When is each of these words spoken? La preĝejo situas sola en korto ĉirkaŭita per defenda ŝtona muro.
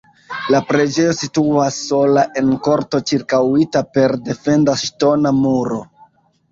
La 0.53 0.61
preĝejo 0.69 1.11
situas 1.17 1.77
sola 1.91 2.25
en 2.43 2.51
korto 2.69 3.03
ĉirkaŭita 3.13 3.87
per 3.99 4.19
defenda 4.31 4.81
ŝtona 4.87 5.39
muro. 5.45 5.81